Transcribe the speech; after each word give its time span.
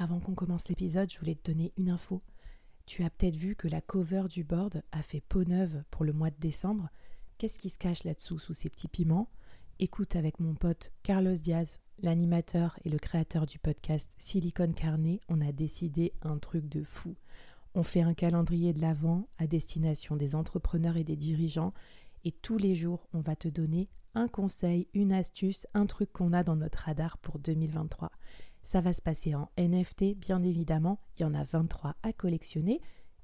Avant 0.00 0.18
qu'on 0.18 0.34
commence 0.34 0.70
l'épisode, 0.70 1.12
je 1.12 1.18
voulais 1.18 1.34
te 1.34 1.50
donner 1.50 1.74
une 1.76 1.90
info. 1.90 2.22
Tu 2.86 3.04
as 3.04 3.10
peut-être 3.10 3.36
vu 3.36 3.54
que 3.54 3.68
la 3.68 3.82
cover 3.82 4.22
du 4.30 4.44
board 4.44 4.82
a 4.92 5.02
fait 5.02 5.20
peau 5.20 5.44
neuve 5.44 5.84
pour 5.90 6.06
le 6.06 6.14
mois 6.14 6.30
de 6.30 6.40
décembre. 6.40 6.88
Qu'est-ce 7.36 7.58
qui 7.58 7.68
se 7.68 7.76
cache 7.76 8.04
là-dessous 8.04 8.38
sous 8.38 8.54
ces 8.54 8.70
petits 8.70 8.88
piments? 8.88 9.28
Écoute 9.78 10.16
avec 10.16 10.40
mon 10.40 10.54
pote 10.54 10.94
Carlos 11.02 11.34
Diaz, 11.34 11.80
l'animateur 11.98 12.78
et 12.86 12.88
le 12.88 12.98
créateur 12.98 13.44
du 13.44 13.58
podcast 13.58 14.10
Silicon 14.16 14.72
Carnet, 14.72 15.20
on 15.28 15.42
a 15.42 15.52
décidé 15.52 16.14
un 16.22 16.38
truc 16.38 16.66
de 16.66 16.82
fou. 16.82 17.14
On 17.74 17.82
fait 17.82 18.00
un 18.00 18.14
calendrier 18.14 18.72
de 18.72 18.80
l'Avent 18.80 19.28
à 19.36 19.46
destination 19.46 20.16
des 20.16 20.34
entrepreneurs 20.34 20.96
et 20.96 21.04
des 21.04 21.16
dirigeants 21.16 21.74
et 22.24 22.32
tous 22.32 22.56
les 22.56 22.74
jours, 22.74 23.06
on 23.12 23.20
va 23.20 23.36
te 23.36 23.48
donner 23.48 23.90
un 24.14 24.28
conseil, 24.28 24.88
une 24.94 25.12
astuce, 25.12 25.66
un 25.74 25.84
truc 25.84 26.10
qu'on 26.10 26.32
a 26.32 26.42
dans 26.42 26.56
notre 26.56 26.84
radar 26.84 27.18
pour 27.18 27.38
2023. 27.38 28.10
Ça 28.62 28.80
va 28.80 28.92
se 28.92 29.02
passer 29.02 29.34
en 29.34 29.50
NFT, 29.58 30.16
bien 30.16 30.42
évidemment, 30.42 31.00
il 31.16 31.22
y 31.22 31.24
en 31.24 31.34
a 31.34 31.44
23 31.44 31.96
à 32.02 32.12
collectionner. 32.12 32.80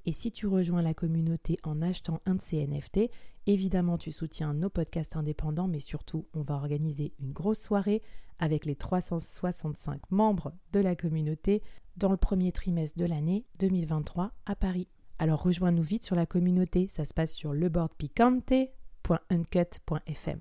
Et 0.07 0.13
si 0.13 0.31
tu 0.31 0.47
rejoins 0.47 0.83
la 0.83 0.95
communauté 0.95 1.59
en 1.65 1.83
achetant 1.83 2.21
un 2.27 2.37
de 2.37 2.43
ces 2.43 2.65
NFT, 2.67 3.11
évidemment 3.47 3.99
tu 3.99 4.13
soutiens 4.13 4.55
nos 4.55 4.71
podcasts 4.71 5.17
indépendants, 5.17 5.67
mais 5.67 5.81
surtout 5.81 6.29
on 6.33 6.43
va 6.43 6.55
organiser 6.55 7.13
une 7.19 7.33
grosse 7.33 7.61
soirée 7.61 8.03
avec 8.39 8.67
les 8.67 8.77
365 8.77 10.01
membres 10.11 10.53
de 10.73 10.81
la 10.81 10.95
communauté 10.95 11.63
dans 11.97 12.11
le 12.11 12.17
premier 12.17 12.53
trimestre 12.53 12.99
de 12.99 13.07
l'année 13.07 13.47
2023 13.59 14.33
à 14.45 14.55
Paris. 14.55 14.87
Alors 15.19 15.43
rejoins-nous 15.43 15.83
vite 15.83 16.05
sur 16.05 16.15
la 16.15 16.27
communauté, 16.27 16.87
ça 16.89 17.05
se 17.05 17.15
passe 17.15 17.33
sur 17.33 17.53
leboardpicante.uncut.fm. 17.53 20.41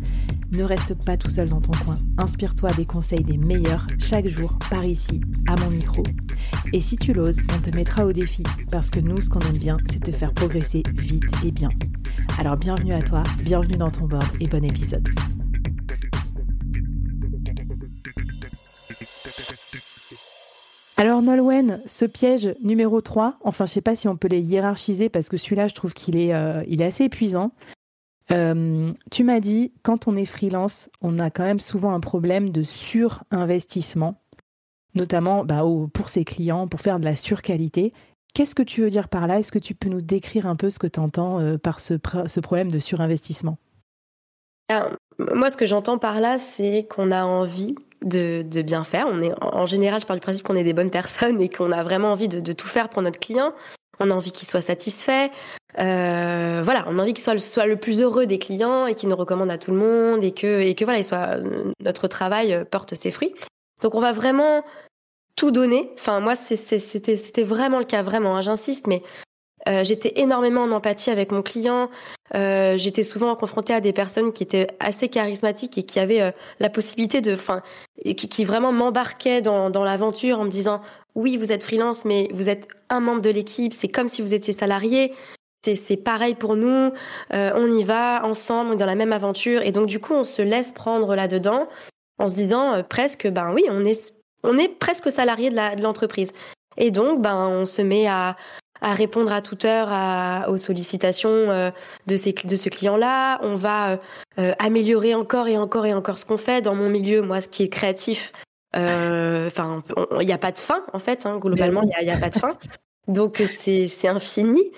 Ne 0.51 0.63
reste 0.63 0.93
pas 1.05 1.17
tout 1.17 1.29
seul 1.29 1.49
dans 1.49 1.61
ton 1.61 1.71
coin. 1.83 1.97
Inspire-toi 2.17 2.71
des 2.73 2.85
conseils 2.85 3.23
des 3.23 3.37
meilleurs 3.37 3.87
chaque 3.97 4.27
jour 4.27 4.57
par 4.69 4.83
ici, 4.83 5.21
à 5.47 5.55
mon 5.55 5.69
micro. 5.69 6.03
Et 6.73 6.81
si 6.81 6.97
tu 6.97 7.13
l'oses, 7.13 7.39
on 7.55 7.61
te 7.61 7.73
mettra 7.75 8.05
au 8.05 8.11
défi 8.11 8.43
parce 8.69 8.89
que 8.89 8.99
nous, 8.99 9.21
ce 9.21 9.29
qu'on 9.29 9.39
aime 9.41 9.57
bien, 9.57 9.77
c'est 9.89 10.03
te 10.03 10.11
faire 10.11 10.33
progresser 10.33 10.83
vite 10.93 11.23
et 11.45 11.51
bien. 11.51 11.69
Alors 12.37 12.57
bienvenue 12.57 12.93
à 12.93 13.01
toi, 13.01 13.23
bienvenue 13.43 13.77
dans 13.77 13.91
ton 13.91 14.05
board 14.05 14.25
et 14.39 14.47
bon 14.47 14.63
épisode. 14.63 15.07
Alors 20.97 21.21
Nolwenn, 21.21 21.79
ce 21.87 22.05
piège 22.05 22.53
numéro 22.61 23.01
3, 23.01 23.39
enfin 23.43 23.65
je 23.65 23.71
sais 23.71 23.81
pas 23.81 23.95
si 23.95 24.07
on 24.07 24.15
peut 24.15 24.27
les 24.27 24.41
hiérarchiser 24.41 25.09
parce 25.09 25.29
que 25.29 25.37
celui-là 25.37 25.67
je 25.67 25.73
trouve 25.73 25.93
qu'il 25.93 26.15
est, 26.15 26.33
euh, 26.33 26.61
est 26.69 26.81
assez 26.83 27.05
épuisant. 27.05 27.51
Euh, 28.31 28.93
tu 29.11 29.23
m'as 29.23 29.39
dit, 29.39 29.73
quand 29.83 30.07
on 30.07 30.15
est 30.15 30.25
freelance, 30.25 30.89
on 31.01 31.19
a 31.19 31.29
quand 31.29 31.43
même 31.43 31.59
souvent 31.59 31.93
un 31.93 31.99
problème 31.99 32.49
de 32.49 32.63
surinvestissement, 32.63 34.21
notamment 34.95 35.43
bah, 35.43 35.63
pour 35.93 36.09
ses 36.09 36.23
clients, 36.23 36.67
pour 36.67 36.81
faire 36.81 36.99
de 36.99 37.05
la 37.05 37.15
surqualité. 37.15 37.93
Qu'est-ce 38.33 38.55
que 38.55 38.63
tu 38.63 38.81
veux 38.81 38.89
dire 38.89 39.09
par 39.09 39.27
là? 39.27 39.39
Est-ce 39.39 39.51
que 39.51 39.59
tu 39.59 39.75
peux 39.75 39.89
nous 39.89 40.01
décrire 40.01 40.45
un 40.45 40.55
peu 40.55 40.69
ce 40.69 40.79
que 40.79 40.87
tu 40.87 40.99
entends 40.99 41.39
euh, 41.39 41.57
par 41.57 41.79
ce, 41.79 41.95
problème 42.39 42.71
de 42.71 42.79
surinvestissement? 42.79 43.57
Moi, 45.19 45.49
ce 45.49 45.57
que 45.57 45.65
j'entends 45.65 45.97
par 45.97 46.21
là, 46.21 46.37
c'est 46.37 46.87
qu'on 46.89 47.11
a 47.11 47.25
envie 47.25 47.75
de, 48.03 48.43
bien 48.61 48.83
faire. 48.85 49.05
On 49.09 49.19
est, 49.19 49.33
en 49.41 49.65
général, 49.65 50.01
je 50.01 50.07
parle 50.07 50.19
du 50.19 50.23
principe 50.23 50.43
qu'on 50.43 50.55
est 50.55 50.63
des 50.63 50.73
bonnes 50.73 50.89
personnes 50.89 51.41
et 51.41 51.49
qu'on 51.49 51.71
a 51.71 51.83
vraiment 51.83 52.11
envie 52.11 52.29
de, 52.29 52.53
tout 52.53 52.67
faire 52.67 52.89
pour 52.89 53.01
notre 53.01 53.19
client. 53.19 53.53
On 54.01 54.09
a 54.09 54.13
envie 54.13 54.31
qu'il 54.31 54.47
soit 54.47 54.61
satisfait. 54.61 55.31
Euh, 55.79 56.61
voilà, 56.65 56.85
on 56.87 56.97
a 56.97 57.01
envie 57.03 57.13
qu'il 57.13 57.23
soit, 57.23 57.65
le 57.65 57.75
plus 57.75 58.01
heureux 58.01 58.25
des 58.25 58.39
clients 58.39 58.87
et 58.87 58.95
qu'il 58.95 59.09
nous 59.09 59.15
recommande 59.15 59.51
à 59.51 59.57
tout 59.57 59.71
le 59.71 59.77
monde 59.77 60.23
et 60.23 60.31
que, 60.31 60.83
voilà, 60.83 60.99
il 60.99 61.05
soit, 61.05 61.37
notre 61.79 62.07
travail 62.07 62.65
porte 62.69 62.95
ses 62.95 63.11
fruits. 63.11 63.33
Donc, 63.81 63.95
on 63.95 64.01
va 64.01 64.11
vraiment 64.11 64.63
tout 65.35 65.51
donner. 65.51 65.91
Enfin, 65.99 66.19
moi, 66.19 66.35
c'était, 66.35 67.43
vraiment 67.43 67.79
le 67.79 67.85
cas, 67.85 68.01
vraiment. 68.01 68.35
Hein, 68.35 68.41
j'insiste, 68.41 68.87
mais 68.87 69.03
euh, 69.67 69.83
j'étais 69.83 70.13
énormément 70.15 70.63
en 70.63 70.71
empathie 70.71 71.09
avec 71.09 71.31
mon 71.31 71.41
client. 71.41 71.89
Euh, 72.33 72.77
j'étais 72.77 73.03
souvent 73.03 73.35
confrontée 73.35 73.73
à 73.73 73.81
des 73.81 73.93
personnes 73.93 74.33
qui 74.33 74.43
étaient 74.43 74.67
assez 74.79 75.09
charismatiques 75.09 75.77
et 75.77 75.83
qui 75.83 75.99
avaient 75.99 76.21
euh, 76.21 76.31
la 76.59 76.69
possibilité 76.69 77.21
de, 77.21 77.33
enfin, 77.33 77.61
qui, 78.15 78.45
vraiment 78.45 78.71
m'embarquaient 78.71 79.41
dans 79.41 79.83
l'aventure 79.83 80.39
en 80.39 80.45
me 80.45 80.49
disant 80.49 80.81
oui, 81.15 81.37
vous 81.37 81.51
êtes 81.51 81.63
freelance, 81.63 82.05
mais 82.05 82.29
vous 82.33 82.49
êtes 82.49 82.67
un 82.89 82.99
membre 82.99 83.21
de 83.21 83.29
l'équipe. 83.29 83.73
C'est 83.73 83.87
comme 83.87 84.09
si 84.09 84.21
vous 84.21 84.33
étiez 84.33 84.53
salarié. 84.53 85.13
C'est 85.63 85.97
pareil 85.97 86.33
pour 86.33 86.55
nous. 86.55 86.91
Euh, 87.33 87.51
on 87.55 87.69
y 87.69 87.83
va 87.83 88.25
ensemble 88.25 88.77
dans 88.77 88.85
la 88.85 88.95
même 88.95 89.13
aventure. 89.13 89.61
Et 89.61 89.71
donc 89.71 89.87
du 89.87 89.99
coup, 89.99 90.13
on 90.13 90.23
se 90.23 90.41
laisse 90.41 90.71
prendre 90.71 91.15
là-dedans 91.15 91.67
en 92.17 92.27
se 92.27 92.33
disant 92.33 92.73
euh, 92.73 92.83
presque, 92.83 93.27
ben 93.27 93.53
oui, 93.53 93.65
on 93.69 93.85
est 93.85 94.15
on 94.43 94.57
est 94.57 94.69
presque 94.69 95.11
salarié 95.11 95.51
de 95.51 95.81
l'entreprise. 95.83 96.33
Et 96.77 96.89
donc, 96.89 97.21
ben 97.21 97.35
on 97.35 97.65
se 97.65 97.81
met 97.83 98.07
à 98.07 98.35
à 98.83 98.95
répondre 98.95 99.31
à 99.31 99.43
toute 99.43 99.65
heure 99.65 99.89
à, 99.91 100.49
aux 100.49 100.57
sollicitations 100.57 101.29
euh, 101.29 101.69
de, 102.07 102.15
ces, 102.15 102.33
de 102.33 102.55
ce 102.55 102.67
client-là. 102.67 103.39
On 103.43 103.53
va 103.53 103.99
améliorer 104.57 105.13
encore 105.13 105.47
et 105.47 105.59
encore 105.59 105.85
et 105.85 105.93
encore 105.93 106.17
ce 106.17 106.25
qu'on 106.25 106.37
fait. 106.37 106.63
Dans 106.63 106.73
mon 106.73 106.89
milieu, 106.89 107.21
moi, 107.21 107.41
ce 107.41 107.47
qui 107.47 107.61
est 107.61 107.69
créatif, 107.69 108.33
enfin, 108.73 109.83
il 110.19 110.25
n'y 110.25 110.33
a 110.33 110.37
pas 110.37 110.51
de 110.51 110.59
fin 110.59 110.83
en 110.93 110.99
fait. 110.99 111.25
Hein, 111.25 111.37
globalement, 111.39 111.81
il 111.83 112.05
n'y 112.05 112.11
a, 112.11 112.15
a, 112.15 112.19
pas 112.19 112.29
de 112.29 112.39
fin. 112.39 112.57
Donc 113.07 113.41
c'est 113.45 114.07
infini. 114.07 114.71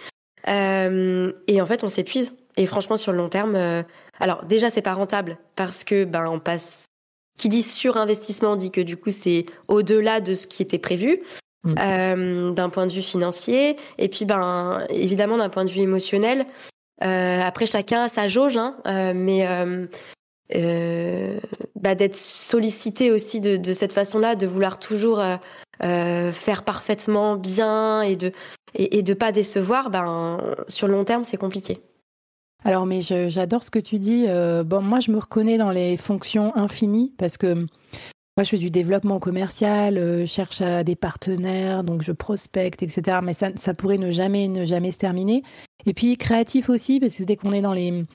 Euh, 0.48 1.32
et 1.48 1.62
en 1.62 1.66
fait, 1.66 1.84
on 1.84 1.88
s'épuise. 1.90 2.36
Et 2.58 2.66
franchement, 2.66 2.98
sur 2.98 3.12
le 3.12 3.18
long 3.18 3.30
terme, 3.30 3.56
euh, 3.56 3.84
alors 4.20 4.46
déjà, 4.46 4.70
c'est 4.70 4.82
pas 4.82 4.94
rentable 4.94 5.38
parce 5.56 5.84
que 5.84 6.06
ben 6.06 6.28
on 6.28 6.40
passe. 6.40 6.86
Qui 7.36 7.50
dit 7.50 7.64
surinvestissement 7.64 8.56
dit 8.56 8.70
que 8.70 8.82
du 8.82 8.96
coup, 8.96 9.10
c'est 9.10 9.48
au-delà 9.68 10.22
de 10.22 10.36
ce 10.36 10.46
qui 10.46 10.62
était 10.62 10.78
prévu. 10.78 11.24
Mm. 11.64 11.76
Euh, 11.80 12.52
d'un 12.52 12.70
point 12.70 12.86
de 12.86 12.92
vue 12.92 13.02
financier 13.02 13.78
et 13.98 14.10
puis 14.10 14.26
ben 14.26 14.86
évidemment 14.90 15.38
d'un 15.38 15.48
point 15.48 15.64
de 15.64 15.70
vue 15.70 15.80
émotionnel 15.80 16.46
euh, 17.06 17.42
après 17.42 17.66
chacun 17.66 18.04
a 18.04 18.08
sa 18.10 18.28
jauge 18.28 18.58
hein, 18.58 18.76
euh, 18.86 19.14
mais 19.16 19.48
euh, 19.48 19.88
bah, 20.52 21.96
d'être 21.96 22.16
sollicité 22.16 23.12
aussi 23.12 23.40
de, 23.40 23.74
cette 23.74 23.94
façon-là 23.94 24.36
de 24.36 24.48
vouloir 24.48 24.80
toujours 24.80 25.24
faire 25.80 26.64
parfaitement 26.64 27.36
bien 27.36 28.02
et 28.02 28.16
de 28.16 28.32
et, 28.76 29.04
de 29.04 29.14
pas 29.14 29.32
décevoir, 29.32 29.90
ben 29.90 30.40
sur 30.68 30.88
le 30.88 30.94
long 30.94 31.04
terme, 31.04 31.24
c'est 31.24 31.38
compliqué. 31.38 31.80
Alors, 32.66 32.86
mais 32.86 33.02
j'adore 33.02 33.64
ce 33.64 33.72
que 33.72 33.80
tu 33.80 34.00
dis. 34.00 34.26
Euh, 34.28 34.64
bon, 34.64 34.82
moi, 34.82 35.00
je 35.00 35.12
me 35.12 35.18
reconnais 35.18 35.58
dans 35.58 35.72
les 35.72 35.98
fonctions 35.98 36.56
infinies 36.56 37.14
parce 37.18 37.38
que 37.38 37.66
moi, 38.36 38.44
je 38.44 38.50
fais 38.50 38.58
du 38.58 38.72
développement 38.72 39.20
commercial, 39.20 39.98
euh, 40.00 40.22
je 40.22 40.26
cherche 40.26 40.62
à 40.62 40.84
des 40.84 40.96
partenaires, 40.96 41.84
donc 41.84 42.02
je 42.02 42.12
prospecte, 42.12 42.82
etc. 42.82 43.20
Mais 43.24 43.34
ça, 43.34 43.50
ça 43.56 43.76
pourrait 43.76 44.00
ne 44.00 44.10
jamais, 44.10 44.48
ne 44.48 44.66
jamais 44.66 44.92
se 44.92 44.98
terminer. 44.98 45.44
Et 45.86 45.94
puis 45.94 46.18
créatif 46.18 46.70
aussi, 46.70 47.00
parce 47.00 47.16
que 47.16 47.24
dès 47.24 47.36
qu'on 47.36 47.52
est 47.52 47.62
dans 47.62 47.74
les 47.74 48.06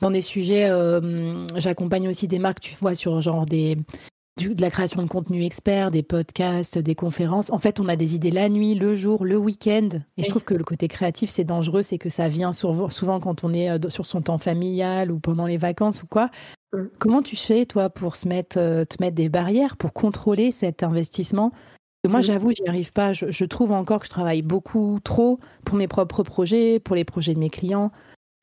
dans 0.00 0.12
des 0.12 0.20
sujets, 0.20 0.66
euh, 0.70 1.44
j'accompagne 1.56 2.08
aussi 2.08 2.28
des 2.28 2.38
marques, 2.38 2.60
tu 2.60 2.76
vois, 2.80 2.94
sur 2.94 3.20
genre 3.20 3.46
des 3.46 3.76
de 4.36 4.60
la 4.60 4.70
création 4.70 5.02
de 5.02 5.08
contenu 5.08 5.44
expert, 5.44 5.90
des 5.90 6.02
podcasts, 6.02 6.78
des 6.78 6.94
conférences. 6.94 7.50
En 7.50 7.58
fait, 7.58 7.78
on 7.78 7.88
a 7.88 7.94
des 7.94 8.16
idées 8.16 8.32
la 8.32 8.48
nuit, 8.48 8.74
le 8.74 8.94
jour, 8.94 9.24
le 9.24 9.36
week-end. 9.36 9.88
Et 10.16 10.24
je 10.24 10.28
trouve 10.28 10.44
que 10.44 10.54
le 10.54 10.64
côté 10.64 10.88
créatif, 10.88 11.30
c'est 11.30 11.44
dangereux, 11.44 11.82
c'est 11.82 11.98
que 11.98 12.08
ça 12.08 12.28
vient 12.28 12.50
souvent 12.52 13.20
quand 13.20 13.44
on 13.44 13.52
est 13.52 13.70
euh, 13.70 13.90
sur 13.90 14.06
son 14.06 14.22
temps 14.22 14.38
familial 14.38 15.12
ou 15.12 15.20
pendant 15.20 15.46
les 15.46 15.56
vacances 15.56 16.02
ou 16.02 16.06
quoi. 16.06 16.30
Mm. 16.74 16.90
Comment 16.98 17.22
tu 17.22 17.36
fais, 17.36 17.66
toi, 17.66 17.90
pour 17.90 18.16
se 18.16 18.28
mettre, 18.28 18.58
euh, 18.58 18.84
te 18.84 18.96
mettre 19.00 19.14
des 19.14 19.28
barrières, 19.28 19.76
pour 19.76 19.92
contrôler 19.92 20.50
cet 20.50 20.82
investissement? 20.82 21.52
Moi, 22.06 22.20
mm. 22.20 22.24
j'avoue, 22.24 22.50
j'y 22.52 22.68
arrive 22.68 22.92
pas. 22.92 23.12
Je, 23.12 23.44
trouve 23.44 23.72
encore 23.72 24.00
que 24.00 24.06
je 24.06 24.10
travaille 24.10 24.42
beaucoup 24.42 24.98
trop 25.02 25.38
pour 25.64 25.76
mes 25.76 25.88
propres 25.88 26.22
projets, 26.22 26.78
pour 26.78 26.96
les 26.96 27.04
projets 27.04 27.34
de 27.34 27.38
mes 27.38 27.50
clients. 27.50 27.90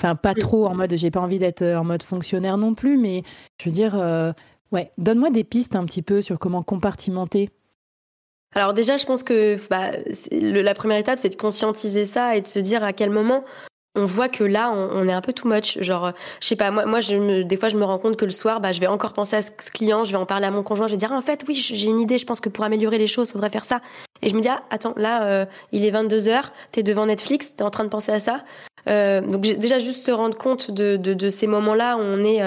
Enfin, 0.02 0.16
pas 0.16 0.34
trop 0.34 0.66
en 0.66 0.74
mode, 0.74 0.96
j'ai 0.96 1.12
pas 1.12 1.20
envie 1.20 1.38
d'être 1.38 1.62
euh, 1.62 1.78
en 1.78 1.84
mode 1.84 2.02
fonctionnaire 2.02 2.58
non 2.58 2.74
plus, 2.74 2.98
mais 2.98 3.22
je 3.60 3.70
veux 3.70 3.74
dire, 3.74 3.96
Ouais, 4.72 4.92
donne-moi 4.98 5.30
des 5.32 5.44
pistes 5.44 5.76
un 5.76 5.86
petit 5.86 6.02
peu 6.02 6.22
sur 6.22 6.40
comment 6.40 6.64
compartimenter. 6.64 7.50
Alors 8.56 8.74
déjà, 8.74 8.98
je 8.98 9.06
pense 9.06 9.24
que 9.24 9.58
bah, 9.70 9.92
la 10.32 10.74
première 10.74 10.98
étape, 10.98 11.20
c'est 11.20 11.30
de 11.30 11.36
conscientiser 11.36 12.06
ça 12.06 12.36
et 12.36 12.42
de 12.42 12.48
se 12.48 12.60
dire 12.60 12.84
à 12.84 12.94
quel 12.94 13.10
moment 13.10 13.44
on 13.96 14.06
voit 14.06 14.30
que 14.30 14.44
là, 14.44 14.72
on, 14.72 15.08
est 15.08 15.12
un 15.12 15.22
peu 15.22 15.34
too 15.34 15.48
much. 15.48 15.78
Genre, 15.82 16.14
je 16.40 16.48
sais 16.48 16.56
pas, 16.56 16.72
moi, 16.72 16.86
moi 16.86 17.00
je 17.02 17.16
me, 17.16 17.44
des 17.44 17.58
fois, 17.58 17.70
je 17.70 17.78
me 17.78 17.84
rends 17.84 18.00
compte 18.00 18.16
que 18.16 18.26
le 18.26 18.32
soir, 18.32 18.62
bah, 18.62 18.72
je 18.72 18.80
vais 18.80 18.88
encore 18.88 19.14
penser 19.14 19.36
à 19.36 19.42
ce 19.42 19.52
client, 19.72 20.04
je 20.04 20.12
vais 20.12 20.18
en 20.18 20.26
parler 20.26 20.46
à 20.46 20.52
mon 20.52 20.64
conjoint, 20.64 20.88
je 20.88 20.94
vais 20.94 20.98
dire, 20.98 21.10
ah, 21.12 21.18
en 21.18 21.22
fait, 21.22 21.44
oui, 21.48 21.56
j'ai 21.56 21.88
une 21.88 22.00
idée, 22.00 22.18
je 22.18 22.26
pense 22.26 22.40
que 22.40 22.50
pour 22.50 22.64
améliorer 22.64 22.98
les 22.98 23.08
choses, 23.08 23.32
faudrait 23.32 23.50
faire 23.50 23.66
ça. 23.66 23.82
Et 24.22 24.30
je 24.30 24.36
me 24.36 24.42
dis, 24.42 24.48
ah, 24.48 24.64
attends, 24.70 24.94
là, 24.96 25.24
euh, 25.24 25.46
il 25.72 25.86
est 25.86 25.92
22 25.92 26.30
heures, 26.30 26.54
t'es 26.72 26.84
devant 26.84 27.06
Netflix, 27.06 27.54
t'es 27.56 27.64
en 27.64 27.70
train 27.70 27.84
de 27.84 27.90
penser 27.90 28.12
à 28.12 28.20
ça. 28.20 28.44
donc 28.88 29.42
déjà 29.42 29.80
juste 29.80 30.06
se 30.06 30.12
rendre 30.12 30.38
compte 30.38 30.72
de, 30.72 30.96
de, 30.96 31.14
de 31.14 31.30
ces 31.30 31.48
moments-là, 31.48 31.98
on 32.00 32.24
est, 32.24 32.42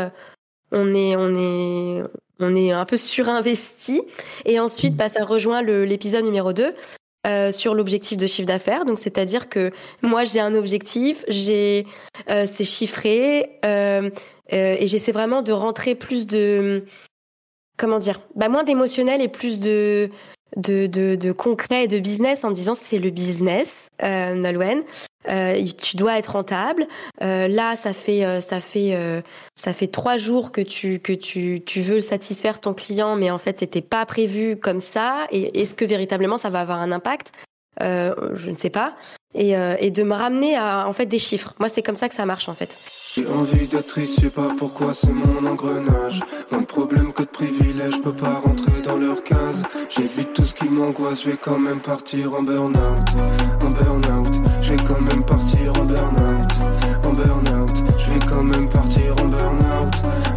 on 0.73 0.95
est, 0.95 1.17
on 1.17 1.35
est, 1.35 2.03
on 2.41 2.57
est 2.57 2.73
un 2.73 2.85
peu 2.85 2.97
surinvesti. 2.97 4.03
Et 4.47 4.59
ensuite, 4.61 4.97
bah, 4.97 5.09
ça 5.09 5.25
rejoint 5.25 5.63
l'épisode 5.63 6.25
numéro 6.25 6.53
2 6.53 6.75
euh, 7.27 7.51
sur 7.51 7.75
l'objectif 7.75 8.19
de 8.19 8.27
chiffre 8.27 8.47
d'affaires. 8.47 8.85
Donc, 8.85 8.99
c'est-à-dire 8.99 9.49
que 9.49 9.71
moi, 10.03 10.25
j'ai 10.25 10.41
un 10.41 10.55
objectif, 10.55 11.25
j'ai, 11.29 11.87
euh, 12.31 12.45
c'est 12.47 12.65
chiffré, 12.65 13.59
euh, 13.65 14.11
et 14.51 14.87
j'essaie 14.87 15.13
vraiment 15.13 15.41
de 15.41 15.53
rentrer 15.53 15.95
plus 15.95 16.27
de, 16.27 16.85
comment 17.79 17.99
dire, 17.99 18.21
bah, 18.35 18.51
moins 18.51 18.63
d'émotionnel 18.63 19.23
et 19.23 19.29
plus 19.29 19.59
de, 19.59 20.11
de, 20.57 20.87
de, 20.87 21.33
concret 21.33 21.85
et 21.85 21.89
de 21.89 21.99
business 21.99 22.45
en 22.45 22.51
disant 22.51 22.75
c'est 22.75 22.99
le 22.99 23.09
business, 23.09 23.89
Nolwenn. 24.03 24.83
Euh, 25.29 25.63
tu 25.81 25.97
dois 25.97 26.19
être 26.19 26.33
rentable. 26.33 26.87
Euh, 27.23 27.49
là, 27.49 27.77
ça 27.77 27.93
fait 27.93 28.25
euh, 28.25 28.41
ça 28.41 28.61
fait 28.61 28.95
euh, 28.95 29.23
ça 29.55 29.73
fait 29.73 29.87
trois 29.87 30.19
jours 30.19 30.53
que 30.53 30.61
tu 30.61 31.01
veux 31.83 32.01
satisfaire 32.01 32.61
ton 32.61 32.75
client, 32.75 33.17
mais 33.17 33.31
en 33.31 33.39
fait 33.39 33.59
c'était 33.59 33.81
pas 33.81 34.05
prévu 34.07 34.57
comme 34.57 34.81
ça. 34.81 35.27
Et 35.31 35.61
est-ce 35.61 35.75
que 35.75 35.85
véritablement 35.85 36.37
ça 36.37 36.51
va 36.51 36.61
avoir 36.61 36.79
un 36.79 36.93
impact? 36.93 37.33
Je 37.81 38.51
ne 38.51 38.57
sais 38.57 38.71
pas. 38.71 38.95
Et, 39.35 39.53
de 39.91 40.03
me 40.05 40.15
ramener 40.15 40.57
à 40.57 40.87
en 40.87 40.93
fait 40.93 41.07
des 41.07 41.19
chiffres. 41.19 41.55
Moi, 41.59 41.69
c'est 41.69 41.83
comme 41.83 41.97
ça 41.97 42.09
que 42.09 42.15
ça 42.15 42.25
marche 42.25 42.49
en 42.49 42.55
fait. 42.55 42.79
J'ai 43.15 43.27
envie 43.27 43.67
d'être 43.67 44.01
je 44.01 44.07
sais 44.07 44.31
pas 44.31 44.49
pourquoi 44.57 44.95
c'est 44.95 45.11
mon 45.11 45.45
engrenage. 45.45 46.23
Moins 46.51 46.61
de 46.61 46.67
problèmes 46.67 47.13
que 47.13 47.23
de 47.23 47.29
privilèges, 47.29 47.95
je 47.95 48.01
peux 48.01 48.13
pas 48.13 48.35
rentrer 48.35 48.81
dans 48.83 48.97
leur 48.97 49.25
case. 49.25 49.65
J'évite 49.89 50.33
tout 50.35 50.45
ce 50.45 50.54
qui 50.85 51.01
m'angoisse, 51.01 51.23
je 51.23 51.31
vais 51.31 51.37
quand 51.37 51.59
même 51.59 51.81
partir 51.81 52.35
en 52.35 52.43
burn-out. 52.43 53.09
En 53.63 53.71
burn-out, 53.71 54.35
je 54.63 54.75
vais 54.75 54.83
quand 54.83 55.01
même 55.01 55.25
partir 55.25 55.73
en 55.81 55.85
burn-out. 55.85 56.53
En 57.05 57.13
burn-out, 57.13 57.77
je 57.99 58.13
vais 58.13 58.27
quand 58.27 58.43
même 58.43 58.69
partir 58.69 59.13
en 59.13 59.29
burn-out. 59.29 59.95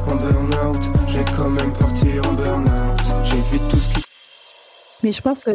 En 0.08 0.16
burn-out, 0.16 0.82
je 1.08 1.18
vais 1.18 1.26
quand 1.36 1.50
même 1.50 1.74
partir 1.74 2.28
en 2.30 2.34
burn-out. 2.34 3.26
J'évite 3.26 3.70
tout 3.70 3.78
ce 3.78 3.94
qui. 3.96 4.04
Mais 5.04 5.12
je 5.12 5.22
pense 5.22 5.44
que 5.44 5.52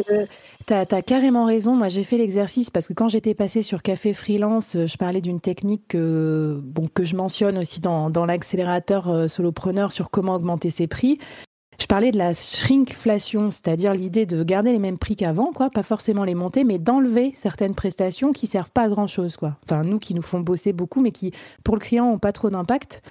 tu 0.66 0.74
as, 0.74 1.02
carrément 1.02 1.46
raison. 1.46 1.74
Moi, 1.74 1.88
j'ai 1.88 2.04
fait 2.04 2.18
l'exercice 2.18 2.70
parce 2.70 2.88
que 2.88 2.92
quand 2.92 3.08
j'étais 3.08 3.34
passée 3.34 3.62
sur 3.62 3.82
Café 3.82 4.12
Freelance, 4.12 4.76
je 4.86 4.96
parlais 4.96 5.20
d'une 5.20 5.40
technique 5.40 5.88
que, 5.88 6.60
bon, 6.62 6.88
que 6.92 7.04
je 7.04 7.16
mentionne 7.16 7.58
aussi 7.58 7.80
dans, 7.80 8.10
dans 8.10 8.26
l'accélérateur 8.26 9.08
euh, 9.08 9.28
solopreneur 9.28 9.90
sur 9.90 10.10
comment 10.10 10.34
augmenter 10.34 10.70
ses 10.70 10.86
prix. 10.86 11.18
Je 11.82 11.88
parlais 11.88 12.12
de 12.12 12.16
la 12.16 12.32
shrinkflation, 12.32 13.50
c'est-à-dire 13.50 13.92
l'idée 13.92 14.24
de 14.24 14.44
garder 14.44 14.70
les 14.70 14.78
mêmes 14.78 14.98
prix 14.98 15.16
qu'avant, 15.16 15.50
quoi, 15.50 15.68
pas 15.68 15.82
forcément 15.82 16.22
les 16.22 16.36
monter, 16.36 16.62
mais 16.62 16.78
d'enlever 16.78 17.32
certaines 17.34 17.74
prestations 17.74 18.32
qui 18.32 18.46
servent 18.46 18.70
pas 18.70 18.84
à 18.84 18.88
grand 18.88 19.08
chose, 19.08 19.36
quoi. 19.36 19.56
Enfin, 19.64 19.82
nous 19.82 19.98
qui 19.98 20.14
nous 20.14 20.22
font 20.22 20.38
bosser 20.38 20.72
beaucoup, 20.72 21.00
mais 21.00 21.10
qui, 21.10 21.32
pour 21.64 21.74
le 21.74 21.80
client, 21.80 22.08
ont 22.08 22.20
pas 22.20 22.30
trop 22.30 22.50
d'impact. 22.50 23.02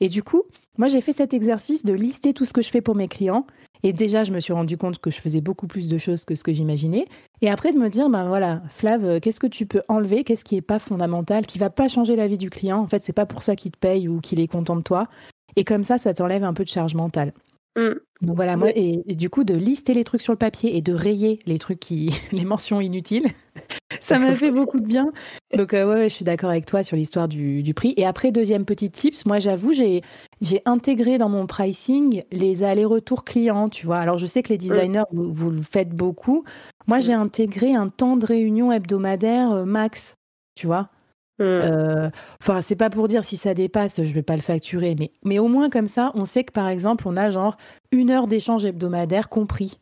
Et 0.00 0.08
du 0.08 0.22
coup, 0.22 0.44
moi, 0.78 0.88
j'ai 0.88 1.02
fait 1.02 1.12
cet 1.12 1.34
exercice 1.34 1.84
de 1.84 1.92
lister 1.92 2.32
tout 2.32 2.46
ce 2.46 2.54
que 2.54 2.62
je 2.62 2.70
fais 2.70 2.80
pour 2.80 2.94
mes 2.94 3.08
clients 3.08 3.44
et 3.82 3.92
déjà, 3.92 4.24
je 4.24 4.32
me 4.32 4.40
suis 4.40 4.54
rendu 4.54 4.78
compte 4.78 4.98
que 5.00 5.10
je 5.10 5.20
faisais 5.20 5.42
beaucoup 5.42 5.66
plus 5.66 5.86
de 5.86 5.98
choses 5.98 6.24
que 6.24 6.34
ce 6.34 6.42
que 6.42 6.54
j'imaginais. 6.54 7.04
Et 7.42 7.50
après, 7.50 7.74
de 7.74 7.78
me 7.78 7.90
dire, 7.90 8.08
ben 8.08 8.26
voilà, 8.26 8.62
Flav, 8.70 9.04
euh, 9.04 9.20
qu'est-ce 9.20 9.38
que 9.38 9.46
tu 9.46 9.66
peux 9.66 9.82
enlever 9.88 10.24
Qu'est-ce 10.24 10.44
qui 10.44 10.54
n'est 10.54 10.62
pas 10.62 10.78
fondamental 10.78 11.44
Qui 11.44 11.58
va 11.58 11.68
pas 11.68 11.88
changer 11.88 12.16
la 12.16 12.26
vie 12.26 12.38
du 12.38 12.48
client? 12.48 12.78
En 12.78 12.88
fait, 12.88 13.02
c'est 13.02 13.12
pas 13.12 13.26
pour 13.26 13.42
ça 13.42 13.54
qu'il 13.54 13.72
te 13.72 13.78
paye 13.78 14.08
ou 14.08 14.22
qu'il 14.22 14.40
est 14.40 14.48
content 14.48 14.76
de 14.76 14.80
toi. 14.80 15.08
Et 15.56 15.64
comme 15.64 15.84
ça, 15.84 15.98
ça 15.98 16.14
t'enlève 16.14 16.44
un 16.44 16.54
peu 16.54 16.64
de 16.64 16.70
charge 16.70 16.94
mentale. 16.94 17.34
Mm. 17.76 17.94
Donc 18.20 18.36
voilà, 18.36 18.56
moi, 18.56 18.70
et, 18.74 19.02
du 19.08 19.28
coup, 19.28 19.44
de 19.44 19.54
lister 19.54 19.92
les 19.92 20.04
trucs 20.04 20.22
sur 20.22 20.32
le 20.32 20.38
papier 20.38 20.76
et 20.76 20.82
de 20.82 20.94
rayer 20.94 21.40
les 21.46 21.58
trucs 21.58 21.80
qui, 21.80 22.14
les 22.32 22.44
mentions 22.44 22.80
inutiles, 22.80 23.26
ça 24.00 24.18
m'a 24.18 24.34
fait 24.34 24.50
beaucoup 24.50 24.80
de 24.80 24.86
bien. 24.86 25.12
Donc 25.56 25.74
euh, 25.74 25.86
ouais, 25.86 26.08
je 26.08 26.14
suis 26.14 26.24
d'accord 26.24 26.50
avec 26.50 26.66
toi 26.66 26.82
sur 26.82 26.96
l'histoire 26.96 27.28
du, 27.28 27.62
du, 27.62 27.74
prix. 27.74 27.92
Et 27.96 28.06
après, 28.06 28.32
deuxième 28.32 28.64
petit 28.64 28.90
tips, 28.90 29.26
moi 29.26 29.38
j'avoue, 29.38 29.72
j'ai 29.72 30.02
j'ai 30.40 30.62
intégré 30.64 31.18
dans 31.18 31.28
mon 31.28 31.46
pricing 31.46 32.22
les 32.32 32.62
allers-retours 32.62 33.24
clients, 33.24 33.68
tu 33.68 33.86
vois. 33.86 33.98
Alors 33.98 34.18
je 34.18 34.26
sais 34.26 34.42
que 34.42 34.48
les 34.48 34.58
designers, 34.58 35.04
vous, 35.12 35.32
vous 35.32 35.50
le 35.50 35.62
faites 35.62 35.90
beaucoup. 35.90 36.44
Moi, 36.86 37.00
j'ai 37.00 37.14
intégré 37.14 37.74
un 37.74 37.88
temps 37.88 38.16
de 38.16 38.26
réunion 38.26 38.72
hebdomadaire 38.72 39.52
euh, 39.52 39.64
max, 39.64 40.16
tu 40.54 40.66
vois. 40.66 40.90
Euh, 41.40 42.10
enfin, 42.40 42.62
c'est 42.62 42.76
pas 42.76 42.90
pour 42.90 43.08
dire 43.08 43.24
si 43.24 43.36
ça 43.36 43.54
dépasse, 43.54 44.02
je 44.02 44.14
vais 44.14 44.22
pas 44.22 44.36
le 44.36 44.42
facturer, 44.42 44.94
mais, 44.98 45.10
mais 45.24 45.38
au 45.38 45.48
moins 45.48 45.68
comme 45.68 45.88
ça, 45.88 46.12
on 46.14 46.26
sait 46.26 46.44
que 46.44 46.52
par 46.52 46.68
exemple, 46.68 47.04
on 47.08 47.16
a 47.16 47.30
genre 47.30 47.56
une 47.90 48.10
heure 48.10 48.26
d'échange 48.26 48.64
hebdomadaire 48.64 49.28
compris. 49.28 49.80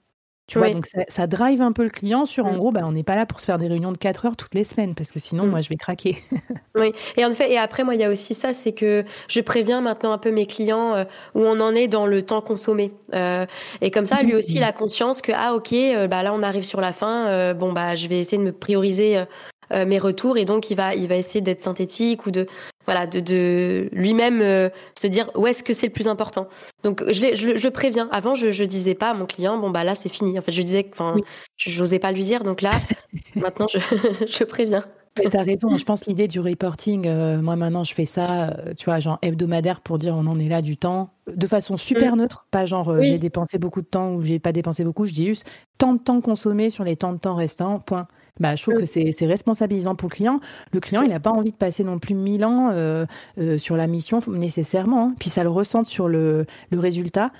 Tu 0.48 0.58
vois, 0.58 0.70
donc 0.70 0.86
ça, 0.86 1.26
drive 1.26 1.62
un 1.62 1.72
peu 1.72 1.84
le 1.84 1.88
client 1.88 2.26
sur 2.26 2.44
en 2.44 2.52
mm. 2.52 2.56
gros, 2.58 2.72
bah, 2.72 2.82
on 2.84 2.92
n'est 2.92 3.04
pas 3.04 3.14
là 3.14 3.24
pour 3.24 3.40
se 3.40 3.46
faire 3.46 3.58
des 3.58 3.68
réunions 3.68 3.92
de 3.92 3.96
4 3.96 4.26
heures 4.26 4.36
toutes 4.36 4.54
les 4.54 4.64
semaines 4.64 4.94
parce 4.94 5.10
que 5.10 5.18
sinon, 5.18 5.46
mm. 5.46 5.50
moi, 5.50 5.60
je 5.60 5.68
vais 5.68 5.76
craquer. 5.76 6.18
oui, 6.74 6.92
et 7.16 7.24
en 7.24 7.32
fait, 7.32 7.50
et 7.50 7.58
après, 7.58 7.84
moi, 7.84 7.94
il 7.94 8.00
y 8.00 8.04
a 8.04 8.10
aussi 8.10 8.34
ça, 8.34 8.52
c'est 8.52 8.72
que 8.72 9.04
je 9.28 9.40
préviens 9.40 9.80
maintenant 9.80 10.12
un 10.12 10.18
peu 10.18 10.30
mes 10.30 10.46
clients 10.46 10.94
euh, 10.94 11.04
où 11.34 11.40
on 11.40 11.60
en 11.60 11.74
est 11.74 11.88
dans 11.88 12.06
le 12.06 12.22
temps 12.22 12.42
consommé. 12.42 12.92
Euh, 13.14 13.46
et 13.80 13.90
comme 13.90 14.04
ça, 14.04 14.22
lui 14.22 14.34
aussi, 14.34 14.56
il 14.56 14.62
a 14.64 14.72
conscience 14.72 15.22
que, 15.22 15.32
ah, 15.34 15.54
ok, 15.54 15.74
bah, 16.10 16.22
là, 16.22 16.34
on 16.34 16.42
arrive 16.42 16.64
sur 16.64 16.80
la 16.82 16.92
fin, 16.92 17.54
bon, 17.54 17.72
bah, 17.72 17.94
je 17.94 18.08
vais 18.08 18.18
essayer 18.18 18.38
de 18.38 18.42
me 18.42 18.52
prioriser 18.52 19.24
euh, 19.72 19.86
mes 19.86 19.98
retours 19.98 20.36
et 20.36 20.44
donc 20.44 20.70
il 20.70 20.76
va 20.76 20.94
il 20.94 21.08
va 21.08 21.16
essayer 21.16 21.40
d'être 21.40 21.62
synthétique 21.62 22.26
ou 22.26 22.30
de 22.30 22.46
voilà 22.84 23.06
de, 23.06 23.20
de 23.20 23.88
lui-même 23.92 24.40
euh, 24.42 24.68
se 24.98 25.06
dire 25.06 25.30
où 25.34 25.46
est-ce 25.46 25.62
que 25.62 25.72
c'est 25.72 25.86
le 25.86 25.92
plus 25.92 26.08
important. 26.08 26.48
Donc 26.82 27.02
je, 27.10 27.34
je, 27.34 27.56
je 27.56 27.68
préviens. 27.68 28.08
Avant 28.12 28.34
je 28.34 28.50
je 28.50 28.64
disais 28.64 28.94
pas 28.94 29.10
à 29.10 29.14
mon 29.14 29.24
client 29.24 29.58
bon 29.58 29.70
bah 29.70 29.84
là 29.84 29.94
c'est 29.94 30.08
fini. 30.08 30.38
En 30.38 30.42
fait 30.42 30.52
je 30.52 30.62
disais 30.62 30.86
enfin 30.92 31.14
je 31.56 31.70
j'osais 31.70 31.98
pas 31.98 32.12
lui 32.12 32.24
dire 32.24 32.44
donc 32.44 32.60
là 32.60 32.72
maintenant 33.36 33.66
je 33.66 33.78
je 34.28 34.44
préviens. 34.44 34.80
Tu 35.14 35.36
as 35.36 35.42
raison, 35.42 35.76
je 35.76 35.84
pense 35.84 36.06
l'idée 36.06 36.26
du 36.26 36.40
reporting, 36.40 37.06
euh, 37.06 37.42
moi 37.42 37.54
maintenant 37.54 37.84
je 37.84 37.92
fais 37.92 38.06
ça, 38.06 38.56
tu 38.78 38.86
vois, 38.86 38.98
genre 38.98 39.18
hebdomadaire 39.20 39.82
pour 39.82 39.98
dire 39.98 40.14
on 40.16 40.26
en 40.26 40.36
est 40.36 40.48
là 40.48 40.62
du 40.62 40.78
temps, 40.78 41.10
de 41.26 41.46
façon 41.46 41.76
super 41.76 42.16
mm. 42.16 42.20
neutre, 42.20 42.46
pas 42.50 42.64
genre 42.64 43.02
j'ai 43.02 43.18
dépensé 43.18 43.58
beaucoup 43.58 43.82
de 43.82 43.86
temps 43.86 44.14
ou 44.14 44.22
j'ai 44.22 44.38
pas 44.38 44.52
dépensé 44.52 44.84
beaucoup, 44.84 45.04
je 45.04 45.12
dis 45.12 45.26
juste 45.26 45.46
tant 45.76 45.92
de 45.92 45.98
temps 45.98 46.22
consommé 46.22 46.70
sur 46.70 46.82
les 46.82 46.96
temps 46.96 47.12
de 47.12 47.18
temps 47.18 47.34
restants, 47.34 47.78
point. 47.78 48.08
Bah, 48.40 48.56
je 48.56 48.62
trouve 48.62 48.76
que 48.76 48.86
c'est 48.86 49.26
responsabilisant 49.26 49.94
pour 49.94 50.08
le 50.08 50.14
client. 50.14 50.40
Le 50.72 50.80
client, 50.80 51.02
il 51.02 51.10
n'a 51.10 51.20
pas 51.20 51.30
envie 51.30 51.52
de 51.52 51.56
passer 51.56 51.84
non 51.84 51.98
plus 51.98 52.14
mille 52.14 52.44
ans 52.44 52.70
euh, 52.72 53.04
euh, 53.38 53.58
sur 53.58 53.76
la 53.76 53.86
mission 53.86 54.20
nécessairement. 54.26 55.08
Hein. 55.08 55.14
Puis 55.18 55.28
ça 55.28 55.42
le 55.42 55.50
ressent 55.50 55.84
sur 55.84 56.08
le, 56.08 56.46
le 56.70 56.78
résultat. 56.78 57.30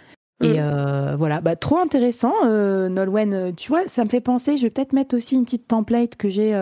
Et 0.45 0.55
mm. 0.55 0.57
euh, 0.59 1.17
voilà, 1.17 1.41
bah, 1.41 1.57
trop 1.57 1.79
intéressant, 1.79 2.35
Nolwenn. 2.45 3.55
Tu 3.57 3.69
vois, 3.69 3.89
ça 3.89 4.05
me 4.05 4.11
fait 4.11 4.21
penser, 4.21 4.59
je 4.59 4.65
vais 4.65 4.71
peut-être 4.71 4.93
mettre 4.93 5.17
aussi 5.17 5.35
une 5.37 5.45
petite 5.45 5.67
template 5.67 6.17
que 6.17 6.29
j'ai 6.29 6.53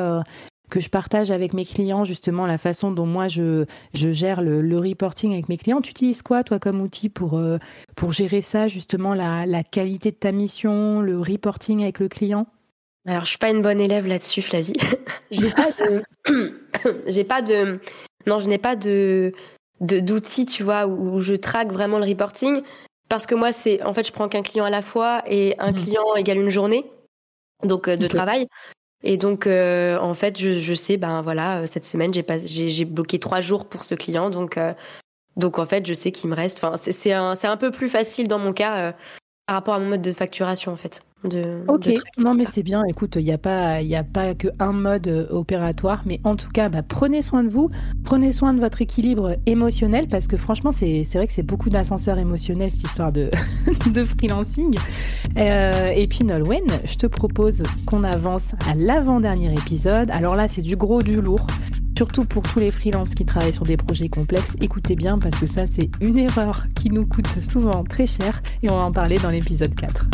que 0.71 0.79
je 0.79 0.89
partage 0.89 1.33
avec 1.33 1.53
mes 1.53 1.65
clients, 1.65 2.05
justement, 2.05 2.47
la 2.47 2.57
façon 2.57 2.93
dont 2.93 3.05
moi 3.05 3.27
je, 3.27 3.65
je 3.93 4.13
gère 4.13 4.41
le, 4.41 4.61
le 4.61 4.79
reporting 4.79 5.33
avec 5.33 5.49
mes 5.49 5.57
clients. 5.57 5.81
Tu 5.81 5.91
utilises 5.91 6.23
quoi, 6.23 6.45
toi, 6.45 6.61
comme 6.61 6.81
outil 6.81 7.09
pour, 7.09 7.41
pour 7.97 8.13
gérer 8.13 8.41
ça, 8.41 8.69
justement, 8.69 9.15
la, 9.15 9.47
la 9.47 9.65
qualité 9.65 10.13
de 10.13 10.17
ta 10.17 10.31
mission, 10.31 11.01
le 11.01 11.19
reporting 11.19 11.83
avec 11.83 11.99
le 11.99 12.09
client? 12.09 12.47
Alors, 13.11 13.25
je 13.25 13.31
suis 13.31 13.39
pas 13.39 13.51
une 13.51 13.61
bonne 13.61 13.81
élève 13.81 14.07
là-dessus, 14.07 14.41
Flavie. 14.41 14.73
j'ai 15.33 15.51
pas 15.51 15.71
de, 15.73 16.05
j'ai 17.09 17.25
pas 17.25 17.43
de, 17.43 17.81
non, 18.29 18.39
je 18.39 18.49
n'ai 18.49 18.59
pas 18.59 18.77
de, 18.77 19.33
d'outils, 19.81 20.47
tu 20.47 20.63
vois, 20.63 20.87
où, 20.87 21.19
je 21.19 21.35
traque 21.35 21.73
vraiment 21.73 21.99
le 21.99 22.05
reporting, 22.05 22.63
parce 23.09 23.27
que 23.27 23.35
moi, 23.35 23.51
c'est, 23.51 23.83
en 23.83 23.93
fait, 23.93 24.07
je 24.07 24.13
prends 24.13 24.29
qu'un 24.29 24.43
client 24.43 24.65
à 24.65 24.71
la 24.71 24.81
fois 24.81 25.25
et 25.27 25.57
un 25.59 25.73
mmh. 25.73 25.75
client 25.75 26.15
égale 26.15 26.39
une 26.39 26.51
journée, 26.51 26.89
donc 27.65 27.89
euh, 27.89 27.97
de 27.97 28.07
travail. 28.07 28.47
Et 29.03 29.17
donc, 29.17 29.49
euh, 29.49 29.99
en 29.99 30.15
fait, 30.15 30.39
je, 30.39 30.61
je, 30.61 30.75
sais, 30.75 30.97
ben 30.97 31.21
voilà, 31.21 31.63
euh, 31.63 31.67
cette 31.67 31.85
semaine, 31.85 32.15
j'ai 32.15 32.23
pas, 32.23 32.39
j'ai, 32.39 32.85
bloqué 32.85 33.19
trois 33.19 33.41
jours 33.41 33.67
pour 33.69 33.83
ce 33.83 33.97
client, 33.97 34.31
donc, 34.31 34.57
donc 35.37 35.59
en 35.59 35.67
fait, 35.67 35.85
je 35.85 35.95
sais 35.95 36.13
qu'il 36.13 36.31
me 36.31 36.37
reste. 36.37 36.63
Enfin, 36.63 36.77
c'est, 36.77 36.93
c'est 36.93 37.13
un, 37.13 37.35
c'est 37.35 37.49
un 37.49 37.57
peu 37.57 37.73
plus 37.73 37.89
facile 37.89 38.29
dans 38.29 38.39
mon 38.39 38.53
cas 38.53 38.95
par 39.47 39.57
rapport 39.57 39.75
à 39.75 39.81
mon 39.81 39.87
mode 39.87 40.03
de 40.03 40.13
facturation, 40.13 40.71
en 40.71 40.77
fait. 40.77 41.03
De, 41.25 41.63
ok, 41.69 41.93
non 42.19 42.35
mais 42.35 42.47
c'est 42.47 42.63
bien. 42.63 42.83
Écoute, 42.89 43.17
il 43.17 43.25
n'y 43.25 43.33
a 43.33 43.39
pas, 43.39 43.83
il 43.83 43.95
a 43.95 44.05
pas 44.05 44.35
que 44.35 44.49
un 44.59 44.73
mode 44.73 45.07
euh, 45.09 45.27
opératoire, 45.31 46.03
mais 46.07 46.19
en 46.25 46.35
tout 46.35 46.49
cas, 46.51 46.71
bah, 46.71 46.83
prenez 46.83 47.21
soin 47.21 47.45
de 47.45 47.51
vous, 47.51 47.69
prenez 48.05 48.33
soin 48.33 48.55
de 48.55 48.61
votre 48.61 48.81
équilibre 48.81 49.37
émotionnel, 49.45 50.09
parce 50.09 50.27
que 50.27 50.39
franchement, 50.39 50.73
c'est 50.73 51.05
vrai 51.15 51.27
que 51.27 51.33
c'est 51.33 51.43
beaucoup 51.43 51.69
d'ascenseur 51.69 52.19
émotionnel 52.19 52.71
cette 52.71 52.85
histoire 52.85 53.13
de 53.13 53.31
de 53.93 54.05
freelancing. 54.05 54.75
Euh, 55.37 55.91
et 55.95 56.07
puis 56.07 56.25
Nolwenn, 56.25 56.65
je 56.85 56.95
te 56.95 57.07
propose 57.07 57.65
qu'on 57.85 58.03
avance 58.03 58.49
à 58.67 58.75
l'avant-dernier 58.75 59.53
épisode. 59.53 60.11
Alors 60.11 60.37
là, 60.37 60.49
c'est 60.49 60.63
du 60.63 60.77
gros, 60.77 61.03
du 61.03 61.21
lourd. 61.21 61.47
Surtout 61.99 62.25
pour 62.25 62.45
tous 62.45 62.61
les 62.61 62.71
freelances 62.71 63.15
qui 63.15 63.27
travaillent 63.27 63.53
sur 63.53 63.67
des 63.67 63.77
projets 63.77 64.09
complexes, 64.09 64.57
écoutez 64.63 64.97
bien 64.97 65.19
parce 65.19 65.39
que 65.39 65.47
ça 65.47 65.67
c'est 65.67 65.91
une 66.01 66.17
erreur 66.17 66.65
qui 66.75 66.89
nous 66.89 67.05
coûte 67.05 67.43
souvent 67.43 67.85
très 67.85 68.07
cher 68.07 68.43
et 68.63 68.71
on 68.71 68.77
va 68.77 68.85
en 68.85 68.91
parler 68.91 69.19
dans 69.19 69.29
l'épisode 69.29 69.75
4. 69.75 70.09